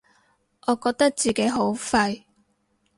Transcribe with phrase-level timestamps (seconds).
[0.65, 2.23] 我覺得自己好廢